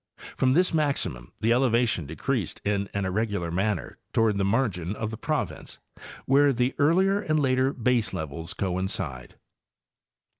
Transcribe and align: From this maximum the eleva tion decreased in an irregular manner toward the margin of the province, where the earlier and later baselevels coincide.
From 0.35 0.53
this 0.53 0.73
maximum 0.73 1.31
the 1.41 1.51
eleva 1.51 1.87
tion 1.87 2.07
decreased 2.07 2.59
in 2.65 2.89
an 2.91 3.05
irregular 3.05 3.51
manner 3.51 3.99
toward 4.13 4.39
the 4.39 4.43
margin 4.43 4.95
of 4.95 5.11
the 5.11 5.15
province, 5.17 5.77
where 6.25 6.51
the 6.51 6.73
earlier 6.79 7.21
and 7.21 7.39
later 7.39 7.71
baselevels 7.71 8.57
coincide. 8.57 9.35